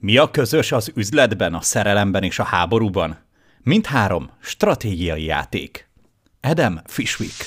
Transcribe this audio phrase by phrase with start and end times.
[0.00, 3.18] Mi a közös az üzletben, a szerelemben és a háborúban?
[3.62, 5.88] Mindhárom stratégiai játék.
[6.40, 7.44] Adam Fishwick.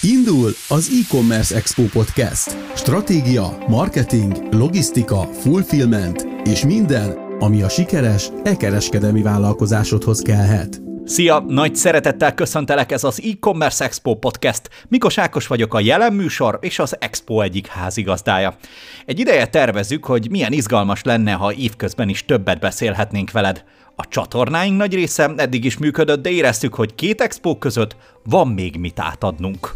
[0.00, 2.56] Indul az e-commerce Expo Podcast.
[2.74, 10.87] Stratégia, marketing, logisztika, fulfillment és minden, ami a sikeres e-kereskedelmi vállalkozásodhoz kellhet.
[11.08, 11.44] Szia!
[11.46, 14.68] Nagy szeretettel köszöntelek, ez az e-commerce Expo podcast.
[14.88, 18.56] Mikos Ákos vagyok a jelen műsor és az Expo egyik házigazdája.
[19.06, 23.64] Egy ideje tervezzük, hogy milyen izgalmas lenne, ha évközben is többet beszélhetnénk veled.
[23.96, 28.76] A csatornáink nagy része eddig is működött, de éreztük, hogy két expo között van még
[28.76, 29.74] mit átadnunk.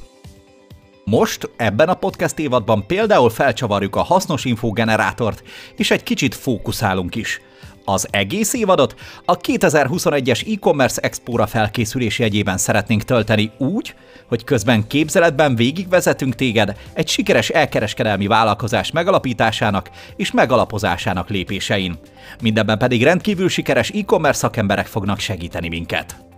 [1.05, 5.43] Most, ebben a podcast évadban például felcsavarjuk a hasznos infogenerátort,
[5.77, 7.41] és egy kicsit fókuszálunk is–
[7.85, 13.95] az egész évadot a 2021-es e-commerce expóra felkészülés jegyében szeretnénk tölteni úgy,
[14.29, 21.99] hogy közben képzeletben végigvezetünk téged egy sikeres elkereskedelmi vállalkozás megalapításának és megalapozásának lépésein.
[22.43, 26.32] Mindenben pedig rendkívül sikeres e-commerce szakemberek fognak segíteni minket.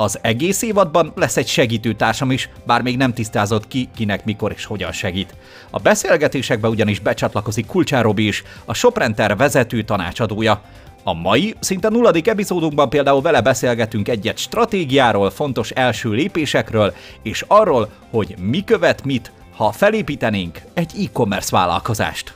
[0.00, 4.64] Az egész évadban lesz egy segítőtársam is, bár még nem tisztázott ki, kinek mikor és
[4.64, 5.34] hogyan segít.
[5.70, 10.62] A beszélgetésekbe ugyanis becsatlakozik Kulcsár Robi is, a Shoprenter vezető tanácsadója.
[11.04, 17.90] A mai, szinte nulladik epizódunkban például vele beszélgetünk egyet stratégiáról, fontos első lépésekről, és arról,
[18.10, 22.34] hogy mi követ mit, ha felépítenénk egy e-commerce vállalkozást.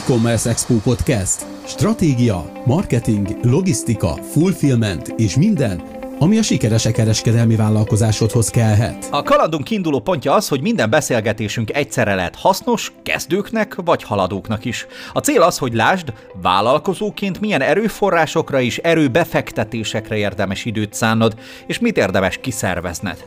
[0.00, 1.53] E-Commerce Expo Podcast.
[1.66, 5.82] Stratégia, marketing, logisztika, fulfillment és minden,
[6.18, 9.08] ami a sikeres kereskedelmi vállalkozásodhoz kellhet.
[9.10, 14.86] A kalandunk kiinduló pontja az, hogy minden beszélgetésünk egyszerre lehet hasznos, kezdőknek vagy haladóknak is.
[15.12, 21.34] A cél az, hogy lásd, vállalkozóként milyen erőforrásokra és erőbefektetésekre érdemes időt szánnod,
[21.66, 23.24] és mit érdemes kiszervezned.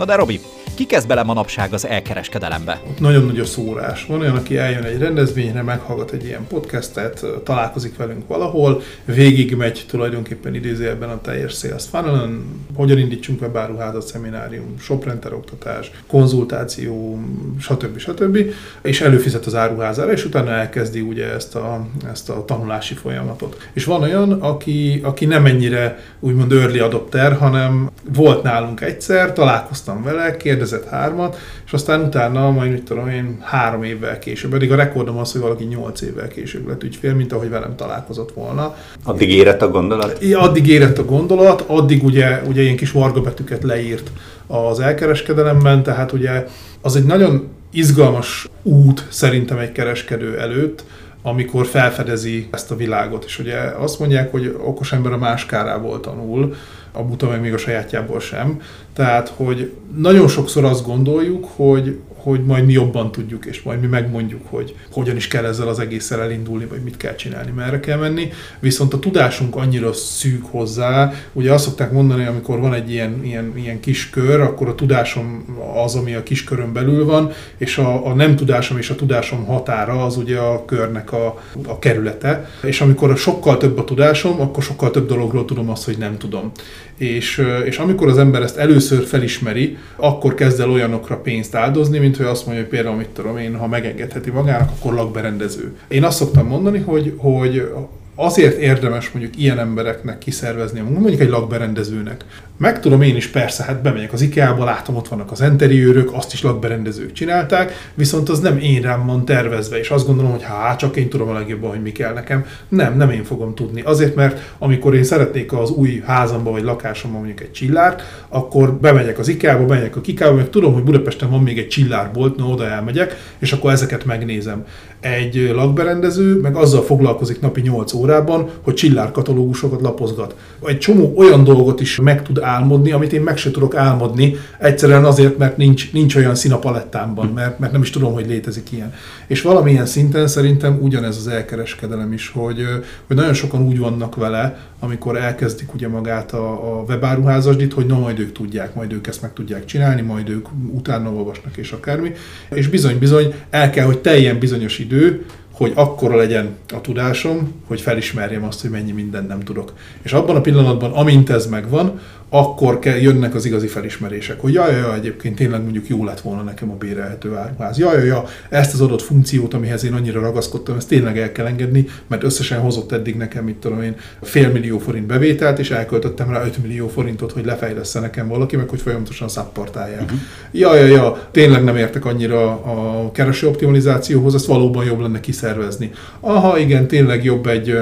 [0.00, 0.40] Na de Robi,
[0.74, 2.80] ki kezd bele manapság az elkereskedelembe?
[2.98, 4.06] Nagyon nagy a szórás.
[4.06, 10.54] Van olyan, aki eljön egy rendezvényre, meghallgat egy ilyen podcastet, találkozik velünk valahol, végigmegy tulajdonképpen
[10.54, 12.30] idézőjelben a teljes sales funnel
[12.74, 17.20] hogyan indítsunk webáruházat, szeminárium, shoprenter oktatás, konzultáció,
[17.58, 17.98] stb.
[17.98, 18.38] stb.
[18.82, 23.68] és előfizet az áruházára, és utána elkezdi ugye ezt a, ezt a tanulási folyamatot.
[23.72, 29.89] És van olyan, aki, aki nem ennyire úgymond early adopter, hanem volt nálunk egyszer, találkoztam
[30.02, 34.76] vele, kérdezett hármat, és aztán utána majd mit tudom én, három évvel később, pedig a
[34.76, 38.76] rekordom az, hogy valaki nyolc évvel később lett ügyfél, mint ahogy velem találkozott volna.
[39.04, 40.24] Addig érett a gondolat?
[40.34, 44.10] Addig érett a gondolat, addig ugye, ugye ilyen kis betűket leírt
[44.46, 46.46] az elkereskedelemben, tehát ugye
[46.80, 50.84] az egy nagyon izgalmas út szerintem egy kereskedő előtt,
[51.22, 53.24] amikor felfedezi ezt a világot.
[53.24, 56.54] És ugye azt mondják, hogy okos ember a más kárából tanul,
[56.92, 58.60] a buta meg még a sajátjából sem.
[58.92, 63.86] Tehát, hogy nagyon sokszor azt gondoljuk, hogy hogy majd mi jobban tudjuk, és majd mi
[63.86, 67.98] megmondjuk, hogy hogyan is kell ezzel az egésszel elindulni, vagy mit kell csinálni, merre kell
[67.98, 68.30] menni.
[68.58, 73.52] Viszont a tudásunk annyira szűk hozzá, ugye azt szokták mondani, amikor van egy ilyen, ilyen,
[73.56, 75.44] ilyen kis kör, akkor a tudásom
[75.84, 79.44] az, ami a kis körön belül van, és a, a nem tudásom és a tudásom
[79.44, 82.50] határa az ugye a körnek a, a kerülete.
[82.62, 86.52] És amikor sokkal több a tudásom, akkor sokkal több dologról tudom azt, hogy nem tudom.
[86.96, 92.09] És, és amikor az ember ezt először felismeri, akkor kezd el olyanokra pénzt áldozni, mint
[92.16, 95.76] hogy azt mondja, hogy például, mit tudom én, ha megengedheti magának, akkor lakberendező.
[95.88, 97.70] Én azt szoktam mondani, hogy, hogy
[98.14, 102.24] azért érdemes mondjuk ilyen embereknek kiszervezni a munkát, mondjuk egy lakberendezőnek.
[102.60, 106.32] Meg tudom én is, persze, hát bemegyek az IKEA-ba, látom, ott vannak az interiőrök, azt
[106.32, 110.78] is lakberendezők csinálták, viszont az nem én rám van tervezve, és azt gondolom, hogy hát
[110.78, 112.44] csak én tudom a legjobban, hogy mi kell nekem.
[112.68, 113.80] Nem, nem én fogom tudni.
[113.80, 119.18] Azért, mert amikor én szeretnék az új házamba vagy lakásomba mondjuk egy csillárt, akkor bemegyek
[119.18, 122.66] az IKEA-ba, bemegyek a Kikába, meg tudom, hogy Budapesten van még egy csillárbolt, na oda
[122.66, 124.64] elmegyek, és akkor ezeket megnézem.
[125.00, 130.34] Egy lakberendező meg azzal foglalkozik napi 8 órában, hogy csillárkatalógusokat lapozgat.
[130.66, 135.04] Egy csomó olyan dolgot is meg tud álmodni, amit én meg se tudok álmodni, egyszerűen
[135.04, 138.72] azért, mert nincs, nincs olyan szín a palettámban, mert, mert nem is tudom, hogy létezik
[138.72, 138.94] ilyen.
[139.26, 142.64] És valamilyen szinten szerintem ugyanez az elkereskedelem is, hogy,
[143.06, 147.98] hogy nagyon sokan úgy vannak vele, amikor elkezdik ugye magát a, a webáruházasdit, hogy na
[147.98, 152.12] majd ők tudják, majd ők ezt meg tudják csinálni, majd ők utána olvasnak és akármi.
[152.50, 155.24] És bizony-bizony el kell, hogy teljen bizonyos idő,
[155.60, 159.72] hogy akkora legyen a tudásom, hogy felismerjem azt, hogy mennyi mindent nem tudok.
[160.02, 162.00] És abban a pillanatban, amint ez megvan,
[162.32, 166.42] akkor kell, jönnek az igazi felismerések, hogy jaj, jaj, egyébként tényleg mondjuk jó lett volna
[166.42, 167.78] nekem a bérelhető áruház.
[167.78, 171.46] Jaj, jaj, jaj, ezt az adott funkciót, amihez én annyira ragaszkodtam, ezt tényleg el kell
[171.46, 176.44] engedni, mert összesen hozott eddig nekem, mit tudom én, félmillió forint bevételt, és elköltöttem rá
[176.44, 180.02] 5 millió forintot, hogy lefejlesz nekem valaki, meg hogy folyamatosan szapportálják.
[180.02, 180.18] Uh-huh.
[180.50, 185.90] Ja, ja, ja, tényleg nem értek annyira a kereső optimalizációhoz, ezt valóban jobb lenne kiszervezni.
[186.20, 187.74] Aha, igen, tényleg jobb egy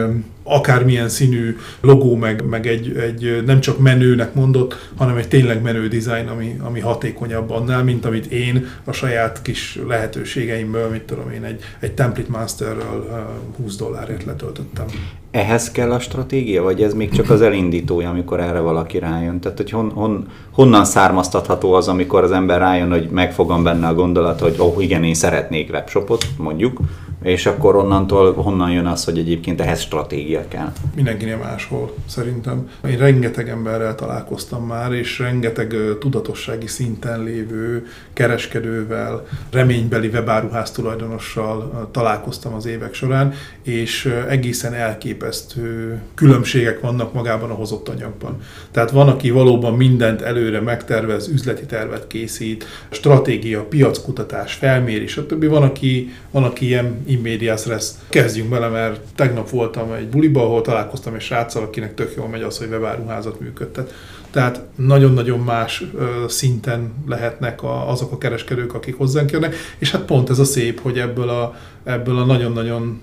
[0.49, 5.89] akármilyen színű logó, meg, meg egy, egy nem csak menőnek mondott, hanem egy tényleg menő
[5.89, 11.45] dizájn, ami, ami hatékonyabb annál, mint amit én a saját kis lehetőségeimből, mit tudom én,
[11.45, 14.87] egy, egy Template Masterről 20 dollárért letöltöttem.
[15.31, 19.41] Ehhez kell a stratégia, vagy ez még csak az elindítója, amikor erre valaki rájön?
[19.41, 23.95] Tehát, hogy hon, hon, honnan származtatható az, amikor az ember rájön, hogy megfogom benne a
[23.95, 26.81] gondolat, hogy oh, igen, én szeretnék webshopot, mondjuk,
[27.23, 30.73] és akkor onnantól honnan jön az, hogy egyébként ehhez stratégia kell?
[30.95, 32.71] Mindenkinél máshol, szerintem.
[32.89, 42.55] Én rengeteg emberrel találkoztam már, és rengeteg tudatossági szinten lévő kereskedővel, reménybeli webáruház tulajdonossal találkoztam
[42.55, 48.41] az évek során, és egészen elképesztő különbségek vannak magában a hozott anyagban.
[48.71, 55.45] Tehát van, aki valóban mindent előre megtervez, üzleti tervet készít, stratégia, piackutatás, felmérés, stb.
[55.45, 57.89] Van, aki, van, aki ilyen immedias res.
[58.09, 62.43] Kezdjünk bele, mert tegnap voltam egy buliba, ahol találkoztam egy sráccal, akinek tök jól megy
[62.43, 63.95] az, hogy webáruházat működtet.
[64.31, 65.85] Tehát nagyon-nagyon más
[66.29, 70.81] szinten lehetnek a, azok a kereskedők, akik hozzánk jönnek, és hát pont ez a szép,
[70.81, 73.01] hogy ebből a, ebből a nagyon-nagyon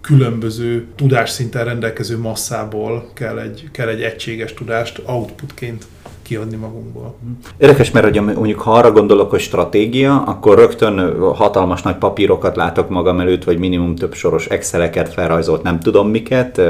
[0.00, 5.84] különböző tudásszinten rendelkező masszából kell egy, kell egy egységes tudást outputként
[6.24, 7.14] kiadni magunkból.
[7.56, 12.88] Érdekes, mert hogy mondjuk ha arra gondolok, hogy stratégia, akkor rögtön hatalmas nagy papírokat látok
[12.88, 16.60] magam előtt, vagy minimum több soros Exceleket felrajzolt, nem tudom miket,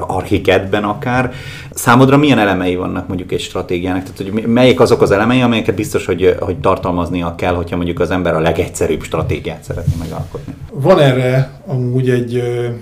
[0.00, 1.32] archiketben akár.
[1.70, 4.02] Számodra milyen elemei vannak mondjuk egy stratégiának?
[4.02, 8.10] Tehát, hogy melyik azok az elemei, amelyeket biztos, hogy, hogy tartalmaznia kell, hogyha mondjuk az
[8.10, 10.54] ember a legegyszerűbb stratégiát szeretné megalkotni?
[10.80, 12.36] Van erre amúgy egy,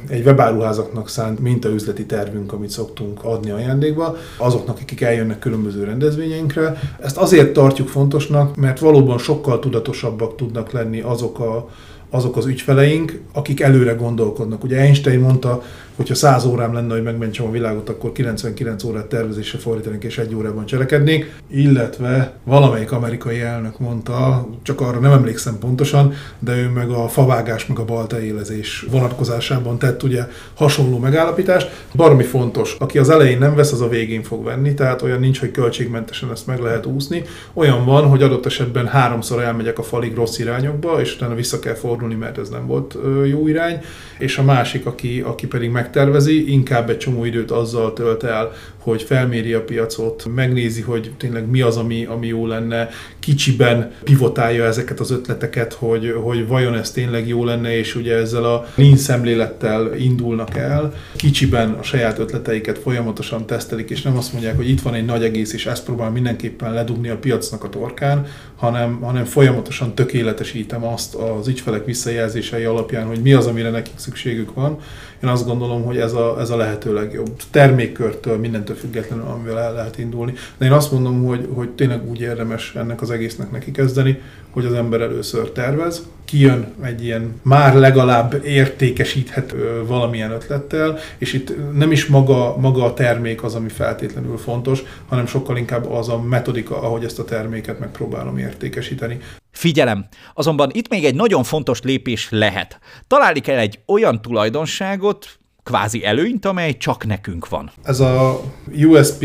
[0.09, 6.81] egy webáruházaknak szánt mintaüzleti tervünk, amit szoktunk adni ajándékba, azoknak, akik eljönnek különböző rendezvényeinkre.
[7.01, 11.69] Ezt azért tartjuk fontosnak, mert valóban sokkal tudatosabbak tudnak lenni azok a
[12.11, 14.65] azok az ügyfeleink, akik előre gondolkodnak.
[14.65, 15.63] Ugye Einstein mondta,
[15.97, 20.35] hogyha 100 órám lenne, hogy megmentsem a világot, akkor 99 órát tervezésre fordítanék és egy
[20.35, 26.91] órában cselekednék, illetve valamelyik amerikai elnök mondta, csak arra nem emlékszem pontosan, de ő meg
[26.91, 31.85] a favágás, meg a balta élezés vonatkozásában tett ugye hasonló megállapítást.
[31.95, 35.41] Baromi fontos, aki az elején nem vesz, az a végén fog venni, tehát olyan nincs,
[35.41, 37.23] hogy költségmentesen ezt meg lehet úszni.
[37.53, 41.75] Olyan van, hogy adott esetben háromszor elmegyek a falig rossz irányokba, és utána vissza kell
[41.75, 43.81] fordulni, mert ez nem volt jó irány,
[44.19, 48.53] és a másik, aki, aki pedig meg megtervezi, inkább egy csomó időt azzal tölt el,
[48.87, 52.89] hogy felméri a piacot, megnézi, hogy tényleg mi az, ami, ami jó lenne,
[53.19, 58.45] kicsiben pivotálja ezeket az ötleteket, hogy, hogy vajon ez tényleg jó lenne, és ugye ezzel
[58.45, 64.57] a lean szemlélettel indulnak el, kicsiben a saját ötleteiket folyamatosan tesztelik, és nem azt mondják,
[64.57, 68.27] hogy itt van egy nagy egész, és ezt próbál mindenképpen ledugni a piacnak a torkán,
[68.57, 74.55] hanem, hanem folyamatosan tökéletesítem azt az ügyfelek visszajelzései alapján, hogy mi az, amire nekik szükségük
[74.55, 74.79] van.
[75.23, 77.43] Én azt gondolom, hogy ez a, ez a lehető legjobb.
[77.51, 80.33] Termékkörtől, mindentől függetlenül, amivel el lehet indulni.
[80.59, 84.21] De én azt mondom, hogy, hogy tényleg úgy érdemes ennek az egésznek neki kezdeni,
[84.51, 91.73] hogy az ember először tervez, kijön egy ilyen már legalább értékesíthető valamilyen ötlettel, és itt
[91.73, 96.23] nem is maga, maga a termék az, ami feltétlenül fontos, hanem sokkal inkább az a
[96.23, 99.19] metodika, ahogy ezt a terméket megpróbálom értékesíteni.
[99.51, 100.07] Figyelem!
[100.35, 102.79] Azonban itt még egy nagyon fontos lépés lehet.
[103.07, 107.71] Találni kell egy olyan tulajdonságot, kvázi előnyt, amely csak nekünk van.
[107.83, 108.41] Ez a
[108.85, 109.25] USP,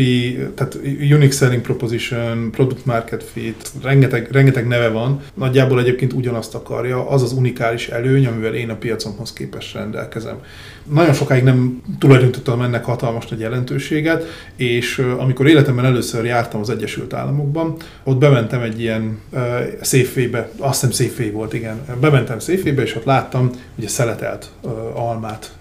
[0.54, 7.08] tehát Unique Selling Proposition, Product Market Fit, rengeteg, rengeteg neve van, nagyjából egyébként ugyanazt akarja,
[7.08, 10.36] az az unikális előny, amivel én a piacomhoz képest rendelkezem.
[10.90, 14.24] Nagyon sokáig nem tulajdonítottam ennek hatalmas nagy jelentőséget,
[14.56, 19.40] és amikor életemben először jártam az Egyesült Államokban, ott bementem egy ilyen uh,
[19.82, 21.80] Safeway-be, azt hiszem Safeway volt, igen.
[22.00, 24.70] Bementem Safeway-be, és ott láttam ugye szeletelt uh,
[25.08, 25.52] almát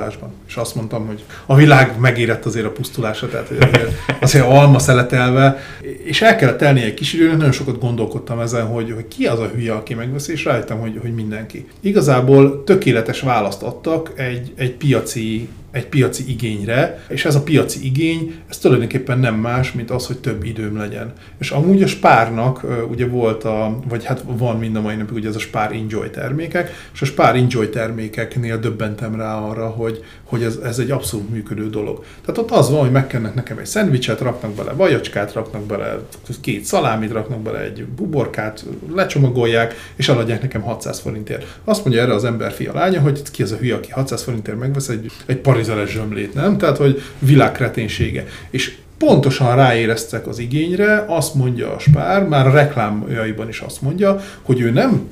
[0.00, 0.30] vákumcsomagolásban.
[0.48, 5.58] És azt mondtam, hogy a világ megérett azért a pusztulásra, tehát azért, azért alma szeletelve,
[6.04, 9.38] és el kellett telni egy kis időnek, nagyon sokat gondolkodtam ezen, hogy, hogy ki az
[9.38, 11.66] a hülye, aki megveszi, és rájöttem, hogy, hogy mindenki.
[11.80, 18.34] Igazából tökéletes választ adtak egy, egy piaci egy piaci igényre, és ez a piaci igény,
[18.48, 21.12] ez tulajdonképpen nem más, mint az, hogy több időm legyen.
[21.38, 25.28] És amúgy a Spárnak ugye volt a, vagy hát van mind a mai napig ugye
[25.28, 30.42] ez a Spár Enjoy termékek, és a Spár Enjoy termékeknél döbbentem rá arra, hogy, hogy
[30.42, 32.04] ez, ez egy abszolút működő dolog.
[32.24, 35.98] Tehát ott az van, hogy megkennek nekem egy szendvicset, raknak bele vajacskát, raknak bele
[36.40, 41.58] két szalámit, raknak bele egy buborkát, lecsomagolják, és eladják nekem 600 forintért.
[41.64, 44.58] Azt mondja erre az ember fia lánya, hogy ki az a hülye, aki 600 forintért
[44.58, 46.58] megvesz egy, egy parizeres zsömlét, nem?
[46.58, 48.26] Tehát, hogy világkreténsége.
[48.50, 54.20] És pontosan ráéreztek az igényre, azt mondja a Spár, már a reklámjaiban is azt mondja,
[54.42, 55.08] hogy ő nem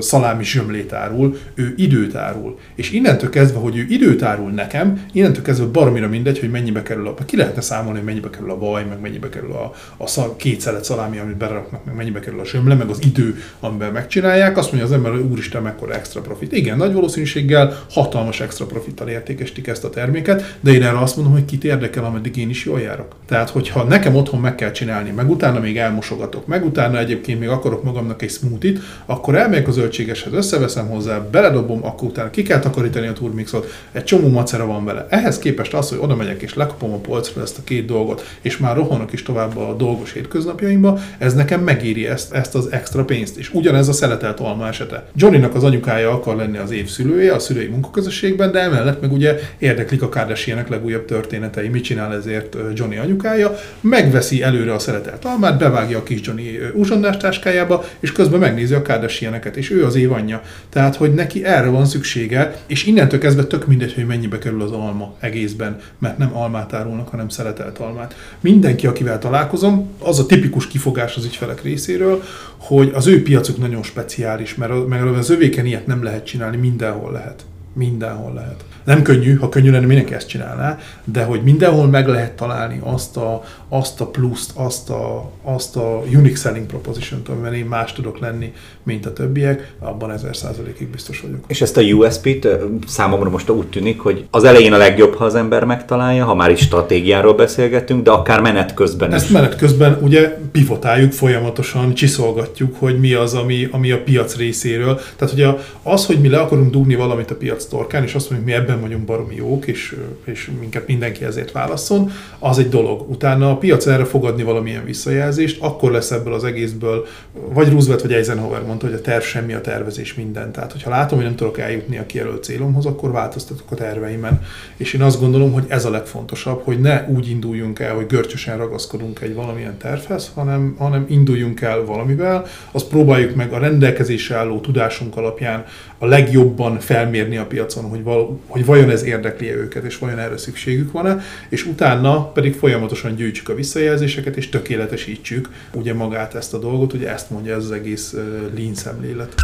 [0.00, 2.58] szalámi zsömlét árul, ő időt árul.
[2.74, 7.06] És innentől kezdve, hogy ő időt árul nekem, innentől kezdve baromira mindegy, hogy mennyibe kerül
[7.06, 7.14] a...
[7.26, 10.60] Ki lehetne számolni, hogy mennyibe kerül a vaj, meg mennyibe kerül a, a szal, két
[10.60, 14.56] szelet szalámi, amit beraknak, meg mennyibe kerül a zsömle, meg az idő, amiben megcsinálják.
[14.56, 16.52] Azt mondja az ember, hogy úristen, mekkora extra profit.
[16.52, 21.34] Igen, nagy valószínűséggel hatalmas extra profittal értékesítik ezt a terméket, de én erre azt mondom,
[21.34, 23.16] hogy kit érdekel, ameddig én is jól járok.
[23.26, 27.48] Tehát, hogyha nekem otthon meg kell csinálni, meg utána még elmosogatok, meg utána egyébként még
[27.48, 32.58] akarok magamnak egy smoothie akkor elmegyek a zöldségeshez, összeveszem hozzá, beledobom, akkor utána ki kell
[32.58, 35.06] takarítani a turmixot, egy csomó macera van vele.
[35.10, 38.58] Ehhez képest az, hogy oda megyek és lekapom a polcra ezt a két dolgot, és
[38.58, 43.38] már rohanok is tovább a dolgos hétköznapjaimba, ez nekem megéri ezt, ezt az extra pénzt.
[43.38, 45.06] És ugyanez a szeletelt alma esete.
[45.14, 49.38] Johnnynak az anyukája akar lenni az év szülője a szülői munkaközösségben, de emellett meg ugye
[49.58, 55.58] érdeklik a Kardashianek legújabb történetei, mit csinál ezért Johnny anyukája, megveszi előre a szeletelt almát,
[55.58, 60.12] bevágja a kis Johnny uzsonnás táskájába, és közben megnézi a Kardashianeket, és ő az év
[60.12, 60.42] anyja.
[60.68, 64.70] Tehát, hogy neki erre van szüksége, és innentől kezdve tök mindegy, hogy mennyibe kerül az
[64.70, 68.14] alma egészben, mert nem almát árulnak, hanem szeretelt almát.
[68.40, 72.22] Mindenki, akivel találkozom, az a tipikus kifogás az ügyfelek részéről,
[72.56, 77.12] hogy az ő piacuk nagyon speciális, mert, mert az övéken ilyet nem lehet csinálni, mindenhol
[77.12, 77.44] lehet.
[77.74, 78.64] Mindenhol lehet.
[78.84, 83.16] Nem könnyű, ha könnyű lenne, mindenki ezt csinálná, de hogy mindenhol meg lehet találni azt
[83.16, 88.18] a, azt a pluszt, azt a, azt a unique selling proposition-t, amiben én más tudok
[88.18, 91.44] lenni, mint a többiek, abban ezer százalékig biztos vagyok.
[91.46, 92.48] És ezt a USP-t
[92.86, 96.50] számomra most úgy tűnik, hogy az elején a legjobb, ha az ember megtalálja, ha már
[96.50, 99.30] is stratégiáról beszélgetünk, de akár menet közben Ezt is.
[99.30, 105.00] menet közben ugye pivotáljuk folyamatosan, csiszolgatjuk, hogy mi az, ami, ami a piac részéről.
[105.16, 105.48] Tehát ugye
[105.82, 108.71] az, hogy mi le akarunk dugni valamit a piac torkán, és azt mondjuk, mi ebben
[108.80, 113.10] vagyunk baromi jók, és, és minket mindenki ezért válaszol, az egy dolog.
[113.10, 118.12] Utána a piac erre fogadni valamilyen visszajelzést, akkor lesz ebből az egészből, vagy Roosevelt vagy
[118.12, 120.52] Eisenhower mondta, hogy a terv semmi, a tervezés minden.
[120.52, 124.42] Tehát, hogyha látom, hogy nem tudok eljutni a kijelölt célomhoz, akkor változtatok a terveimen.
[124.76, 128.56] És én azt gondolom, hogy ez a legfontosabb, hogy ne úgy induljunk el, hogy görcsösen
[128.56, 134.60] ragaszkodunk egy valamilyen tervhez, hanem, hanem induljunk el valamivel, azt próbáljuk meg a rendelkezésre álló
[134.60, 135.64] tudásunk alapján
[135.98, 140.18] a legjobban felmérni a piacon, hogy, val, hogy vajon ez érdekli -e őket, és vajon
[140.18, 146.54] erre szükségük van-e, és utána pedig folyamatosan gyűjtsük a visszajelzéseket, és tökéletesítsük ugye magát ezt
[146.54, 148.14] a dolgot, ugye ezt mondja ez az egész
[148.54, 149.34] lean szemlélet.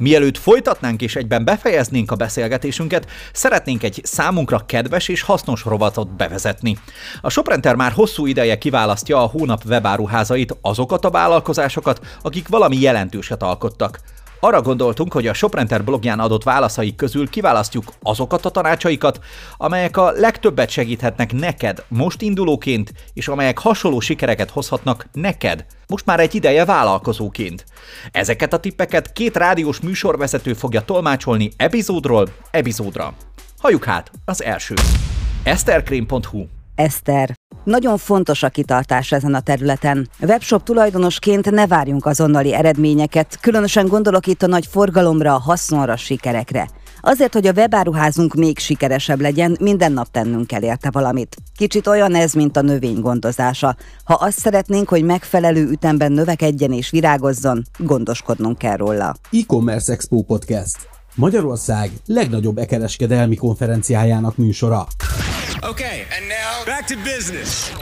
[0.00, 6.78] Mielőtt folytatnánk és egyben befejeznénk a beszélgetésünket, szeretnénk egy számunkra kedves és hasznos rovatot bevezetni.
[7.20, 13.42] A Soprenter már hosszú ideje kiválasztja a hónap webáruházait azokat a vállalkozásokat, akik valami jelentőset
[13.42, 14.00] alkottak.
[14.44, 19.18] Arra gondoltunk, hogy a Soprenter blogján adott válaszaik közül kiválasztjuk azokat a tanácsaikat,
[19.56, 26.20] amelyek a legtöbbet segíthetnek neked most indulóként, és amelyek hasonló sikereket hozhatnak neked, most már
[26.20, 27.64] egy ideje vállalkozóként.
[28.10, 33.14] Ezeket a tippeket két rádiós műsorvezető fogja tolmácsolni epizódról epizódra.
[33.58, 34.74] Halljuk hát az első.
[35.42, 37.34] Eszterkrém.hu Eszter.
[37.64, 40.08] Nagyon fontos a kitartás ezen a területen.
[40.20, 46.68] Webshop tulajdonosként ne várjunk azonnali eredményeket, különösen gondolok itt a nagy forgalomra, a haszonra, sikerekre.
[47.00, 51.36] Azért, hogy a webáruházunk még sikeresebb legyen, minden nap tennünk kell érte valamit.
[51.56, 53.76] Kicsit olyan ez, mint a növény gondozása.
[54.04, 59.14] Ha azt szeretnénk, hogy megfelelő ütemben növekedjen és virágozzon, gondoskodnunk kell róla.
[59.32, 60.76] E-Commerce Expo Podcast.
[61.14, 64.86] Magyarország legnagyobb e-kereskedelmi konferenciájának műsora.
[65.70, 67.72] Okay, and now back to business.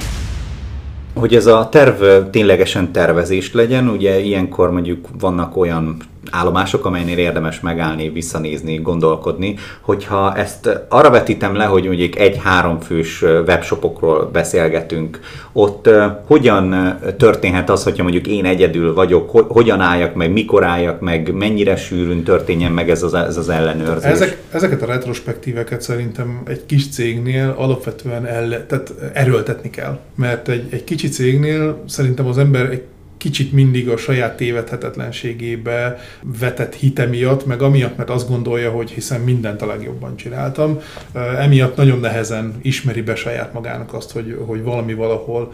[1.15, 7.61] Hogy ez a terv ténylegesen tervezést legyen, ugye ilyenkor mondjuk vannak olyan állomások, amelynél érdemes
[7.61, 15.21] megállni, visszanézni, gondolkodni, hogyha ezt arra vetítem le, hogy mondjuk egy-három fős webshopokról beszélgetünk,
[15.53, 15.89] ott
[16.27, 21.77] hogyan történhet az, hogyha mondjuk én egyedül vagyok, hogyan álljak meg, mikor álljak meg, mennyire
[21.77, 24.11] sűrűn történjen meg ez az, ez az ellenőrzés?
[24.11, 30.67] Ezek, ezeket a retrospektíveket szerintem egy kis cégnél alapvetően el, tehát erőltetni kell, mert egy,
[30.71, 32.83] egy kicsi cégnél szerintem az ember egy
[33.23, 39.21] kicsit mindig a saját tévedhetetlenségébe vetett hite miatt, meg amiatt, mert azt gondolja, hogy hiszen
[39.21, 40.79] mindent a legjobban csináltam.
[41.39, 45.53] Emiatt nagyon nehezen ismeri be saját magának azt, hogy, hogy valami valahol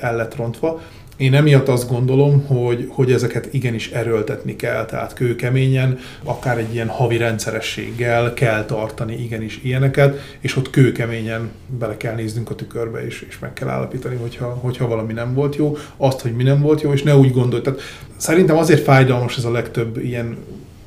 [0.00, 0.80] el lett rontva.
[1.18, 6.88] Én emiatt azt gondolom, hogy, hogy ezeket igenis erőltetni kell, tehát kőkeményen, akár egy ilyen
[6.88, 13.26] havi rendszerességgel kell tartani igenis ilyeneket, és ott kőkeményen bele kell néznünk a tükörbe, és,
[13.28, 16.80] és meg kell állapítani, hogyha, hogyha valami nem volt jó, azt, hogy mi nem volt
[16.80, 17.62] jó, és ne úgy gondolj.
[17.62, 17.80] Tehát
[18.16, 20.36] szerintem azért fájdalmas ez a legtöbb ilyen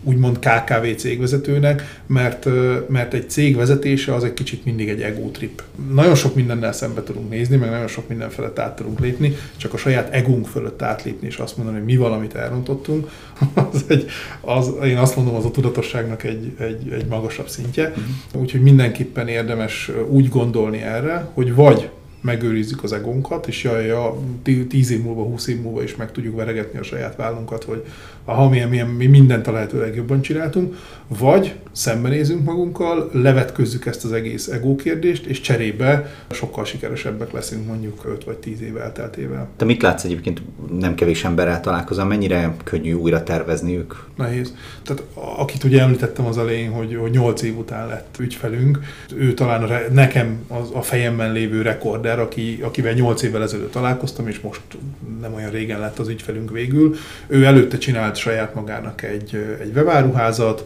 [0.03, 2.47] úgymond KKV cégvezetőnek, mert,
[2.89, 5.63] mert egy cég vezetése az egy kicsit mindig egy ego trip.
[5.93, 9.73] Nagyon sok mindennel szembe tudunk nézni, meg nagyon sok minden felett át tudunk lépni, csak
[9.73, 13.09] a saját egónk fölött átlépni és azt mondani, hogy mi valamit elrontottunk,
[13.71, 14.05] az egy,
[14.41, 17.87] az, én azt mondom, az a tudatosságnak egy, egy, egy magasabb szintje.
[17.87, 18.41] Uh-huh.
[18.41, 21.89] Úgyhogy mindenképpen érdemes úgy gondolni erre, hogy vagy
[22.21, 24.17] megőrizzük az egónkat, és jaj, ja,
[24.69, 27.85] tíz év múlva, húsz év múlva is meg tudjuk veregetni a saját vállunkat, hogy
[28.31, 30.75] aha, milyen, mi mindent a lehető legjobban csináltunk,
[31.19, 38.05] vagy szembenézünk magunkkal, levetközzük ezt az egész ego kérdést, és cserébe sokkal sikeresebbek leszünk mondjuk
[38.05, 39.47] 5 vagy 10 év elteltével.
[39.57, 40.41] Te mit látsz egyébként,
[40.79, 43.23] nem kevés emberrel találkozom, mennyire könnyű újra
[43.67, 43.93] ők?
[44.15, 44.55] Nehéz.
[44.83, 48.79] Tehát akit ugye említettem az elején, hogy, hogy 8 év után lett ügyfelünk,
[49.15, 54.27] ő talán a, nekem az, a fejemben lévő rekorder, aki, akivel 8 évvel ezelőtt találkoztam,
[54.27, 54.61] és most
[55.21, 56.95] nem olyan régen lett az ügyfelünk végül.
[57.27, 60.65] Ő előtte csinált saját magának egy, egy webáruházat,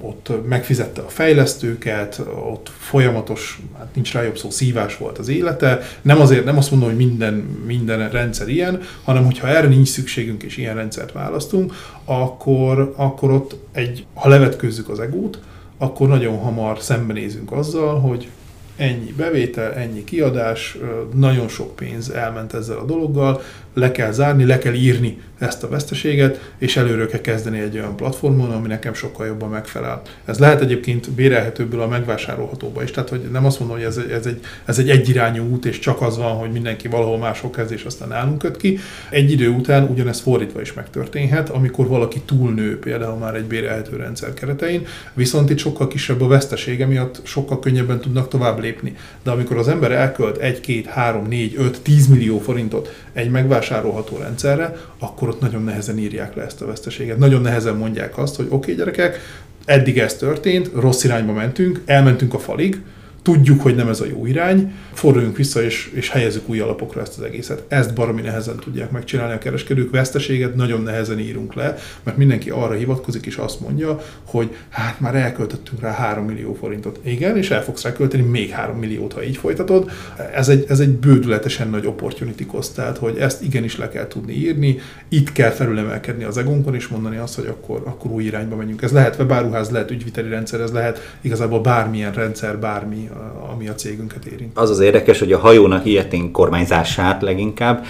[0.00, 2.20] ott megfizette a fejlesztőket,
[2.52, 5.80] ott folyamatos, hát nincs rá jobb szó, szívás volt az élete.
[6.02, 7.34] Nem azért, nem azt mondom, hogy minden,
[7.66, 13.56] minden rendszer ilyen, hanem hogyha erre nincs szükségünk és ilyen rendszert választunk, akkor, akkor ott
[13.72, 15.38] egy, ha levetkőzzük az egót,
[15.78, 18.28] akkor nagyon hamar szembenézünk azzal, hogy
[18.76, 20.78] ennyi bevétel, ennyi kiadás,
[21.14, 23.42] nagyon sok pénz elment ezzel a dologgal,
[23.74, 27.96] le kell zárni, le kell írni ezt a veszteséget, és előről kell kezdeni egy olyan
[27.96, 30.02] platformon, ami nekem sokkal jobban megfelel.
[30.24, 34.26] Ez lehet egyébként bérelhetőbből a megvásárolhatóba is, tehát hogy nem azt mondom, hogy ez, ez,
[34.26, 37.84] egy, ez egy egyirányú út, és csak az van, hogy mindenki valahol máshol kezd, és
[37.84, 38.78] aztán nálunk köt ki.
[39.10, 44.34] Egy idő után ugyanez fordítva is megtörténhet, amikor valaki túlnő például már egy bérelhető rendszer
[44.34, 48.96] keretein, viszont itt sokkal kisebb a vesztesége miatt sokkal könnyebben tudnak tovább lépni.
[49.22, 54.16] De amikor az ember elkölt 1, 2, 3, 4, 5, 10 millió forintot egy megvásárolható
[54.16, 57.18] rendszerre, akkor ott nagyon nehezen írják le ezt a veszteséget.
[57.18, 59.20] Nagyon nehezen mondják azt, hogy oké okay, gyerekek,
[59.64, 62.80] eddig ez történt, rossz irányba mentünk, elmentünk a falig,
[63.24, 67.18] tudjuk, hogy nem ez a jó irány, forduljunk vissza és, és helyezzük új alapokra ezt
[67.18, 67.64] az egészet.
[67.68, 72.74] Ezt baromi nehezen tudják megcsinálni a kereskedők, veszteséget nagyon nehezen írunk le, mert mindenki arra
[72.74, 77.00] hivatkozik és azt mondja, hogy hát már elköltöttünk rá 3 millió forintot.
[77.02, 79.90] Igen, és el fogsz rá költeni még 3 milliót, ha így folytatod.
[80.34, 84.32] Ez egy, ez egy bődületesen nagy opportunity cost, tehát hogy ezt igenis le kell tudni
[84.32, 88.82] írni, itt kell felülemelkedni az egónkon és mondani azt, hogy akkor, akkor új irányba menjünk.
[88.82, 93.08] Ez lehet webáruház, lehet ügyviteli rendszer, ez lehet igazából bármilyen rendszer, bármi,
[93.54, 94.58] ami a cégünket érint.
[94.58, 97.84] Az az érdekes, hogy a hajónak ilyetén kormányzását leginkább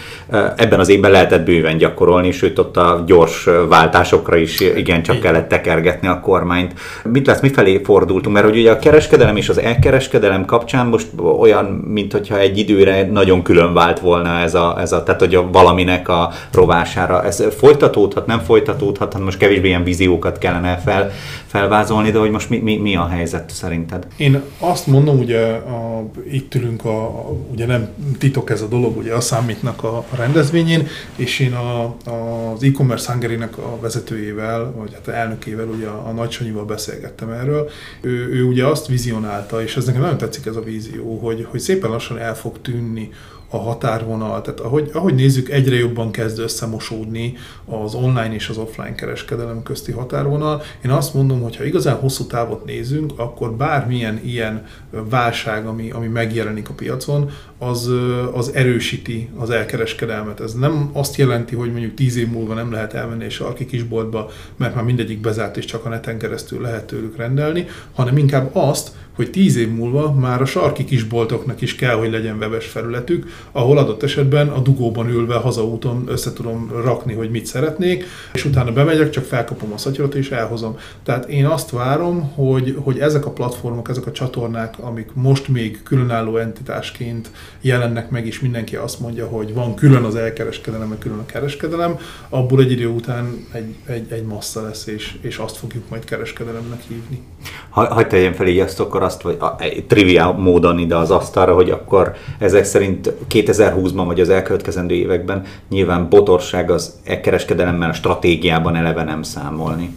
[0.56, 5.48] ebben az évben lehetett bőven gyakorolni, sőt ott a gyors váltásokra is igen csak kellett
[5.48, 6.74] tekergetni a kormányt.
[7.04, 8.34] Mit lesz, mifelé fordultunk?
[8.34, 11.06] Mert hogy ugye a kereskedelem és az elkereskedelem kapcsán most
[11.38, 15.34] olyan, mint hogyha egy időre nagyon külön vált volna ez a, ez a tehát hogy
[15.34, 17.24] a valaminek a rovására.
[17.24, 21.10] Ez folytatódhat, nem folytatódhat, hát most kevésbé ilyen víziókat kellene fel,
[21.46, 24.06] felvázolni, de hogy most mi, mi, mi a helyzet szerinted?
[24.16, 29.14] Én azt mondom, ugye a, itt ülünk, a, ugye nem titok ez a dolog, ugye
[29.14, 34.92] a számítnak a, a rendezvényén, és én a, a, az e-commerce hungary a vezetőjével, vagy
[34.92, 37.70] hát elnökével, ugye a, a Nagy Sanyival beszélgettem erről.
[38.00, 41.60] Ő, ő ugye azt vizionálta, és ez nekem nagyon tetszik ez a vízió, hogy, hogy
[41.60, 43.10] szépen lassan el fog tűnni
[43.54, 48.94] a határvonal, tehát ahogy, ahogy nézzük, egyre jobban kezd összemosódni az online és az offline
[48.94, 50.62] kereskedelem közti határvonal.
[50.84, 56.06] Én azt mondom, hogy ha igazán hosszú távot nézünk, akkor bármilyen ilyen válság, ami, ami
[56.06, 57.90] megjelenik a piacon, az,
[58.32, 60.40] az erősíti az elkereskedelmet.
[60.40, 64.30] Ez nem azt jelenti, hogy mondjuk tíz év múlva nem lehet elmenni egy sarki kisboltba,
[64.56, 68.90] mert már mindegyik bezárt és csak a neten keresztül lehet tőlük rendelni, hanem inkább azt,
[69.14, 73.78] hogy tíz év múlva már a sarki kisboltoknak is kell, hogy legyen webes felületük, ahol
[73.78, 79.10] adott esetben a dugóban ülve hazaúton össze tudom rakni, hogy mit szeretnék, és utána bemegyek,
[79.10, 80.78] csak felkapom a szatyrot és elhozom.
[81.02, 85.82] Tehát én azt várom, hogy, hogy ezek a platformok, ezek a csatornák, amik most még
[85.82, 91.18] különálló entitásként jelennek meg, és mindenki azt mondja, hogy van külön az elkereskedelem, meg külön
[91.18, 91.98] a kereskedelem,
[92.28, 96.80] abból egy idő után egy, egy, egy massza lesz, és, és azt fogjuk majd kereskedelemnek
[96.88, 97.22] hívni.
[97.68, 99.54] Ha, hagyd fel így azt, akkor azt, vagy a,
[99.86, 106.08] triviál módon ide az asztalra, hogy akkor ezek szerint 2020-ban vagy az elkövetkezendő években nyilván
[106.08, 109.96] botorság az e kereskedelemmel a stratégiában eleve nem számolni.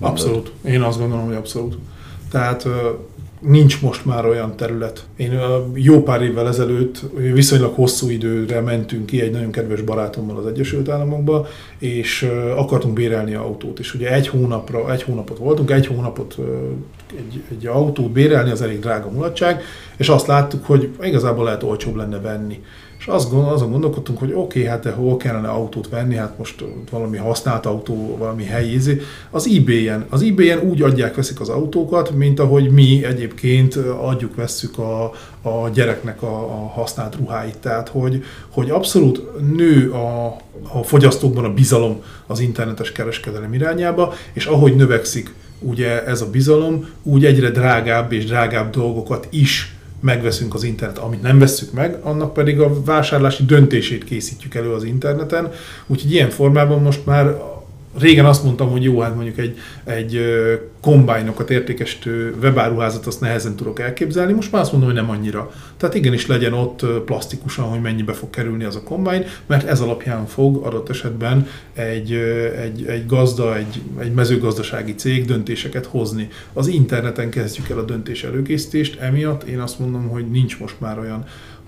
[0.00, 0.52] Abszolút.
[0.64, 1.78] Én azt gondolom, hogy abszolút.
[2.30, 2.66] Tehát
[3.40, 5.04] nincs most már olyan terület.
[5.16, 5.40] Én
[5.74, 7.00] jó pár évvel ezelőtt
[7.32, 11.46] viszonylag hosszú időre mentünk ki egy nagyon kedves barátommal az Egyesült Államokba,
[11.78, 13.78] és akartunk bérelni autót.
[13.78, 16.36] És ugye egy hónapra, egy hónapot voltunk, egy hónapot
[17.16, 19.62] egy, egy autót bérelni az elég drága mulatság,
[19.96, 22.62] és azt láttuk, hogy igazából lehet olcsóbb lenne venni.
[23.04, 26.38] És azt gond, azon gondolkodtunk, hogy oké, okay, hát de hol kellene autót venni, hát
[26.38, 29.00] most valami használt autó, valami helyi izé.
[29.30, 30.06] Az eBay-en.
[30.10, 35.04] Az eBay-en úgy adják, veszik az autókat, mint ahogy mi egyébként adjuk, vesszük a,
[35.42, 37.58] a gyereknek a, a használt ruháit.
[37.58, 39.22] Tehát, hogy, hogy abszolút
[39.56, 40.26] nő a,
[40.72, 46.88] a fogyasztókban a bizalom az internetes kereskedelem irányába, és ahogy növekszik ugye ez a bizalom,
[47.02, 52.32] úgy egyre drágább és drágább dolgokat is megveszünk az internet, amit nem vesszük meg, annak
[52.32, 55.52] pedig a vásárlási döntését készítjük elő az interneten.
[55.86, 57.36] Úgyhogy ilyen formában most már
[57.98, 60.20] régen azt mondtam, hogy jó, hát mondjuk egy, egy
[60.80, 65.50] kombájnokat értékesítő webáruházat azt nehezen tudok elképzelni, most már azt mondom, hogy nem annyira.
[65.76, 70.26] Tehát igenis legyen ott plastikusan, hogy mennyibe fog kerülni az a kombány, mert ez alapján
[70.26, 72.12] fog adott esetben egy,
[72.62, 76.28] egy, egy gazda, egy, egy mezőgazdasági cég döntéseket hozni.
[76.52, 80.98] Az interneten kezdjük el a döntés előkészítést, emiatt én azt mondom, hogy nincs most már
[80.98, 81.24] olyan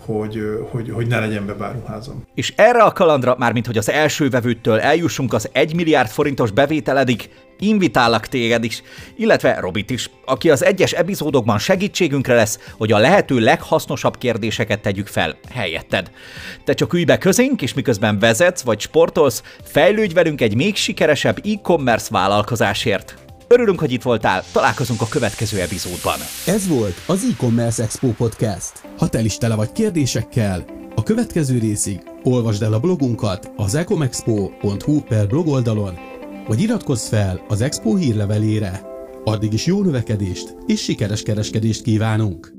[0.07, 0.41] hogy,
[0.71, 2.23] hogy, hogy ne legyen bebáruházam.
[2.35, 7.29] És erre a kalandra, mármint hogy az első vevőtől eljussunk az 1 milliárd forintos bevételedig,
[7.59, 8.83] invitállak téged is,
[9.17, 15.07] illetve Robit is, aki az egyes epizódokban segítségünkre lesz, hogy a lehető leghasznosabb kérdéseket tegyük
[15.07, 16.11] fel helyetted.
[16.65, 21.39] Te csak ülj be közénk, és miközben vezetsz vagy sportolsz, fejlődj velünk egy még sikeresebb
[21.45, 23.26] e-commerce vállalkozásért.
[23.49, 26.19] Örülünk, hogy itt voltál, találkozunk a következő epizódban.
[26.47, 28.73] Ez volt az e-commerce Expo Podcast.
[28.99, 35.01] Ha te is tele vagy kérdésekkel, a következő részig olvasd el a blogunkat az ecomexpo.hu
[35.01, 35.95] per blog oldalon,
[36.47, 38.83] vagy iratkozz fel az Expo hírlevelére.
[39.25, 42.56] Addig is jó növekedést és sikeres kereskedést kívánunk!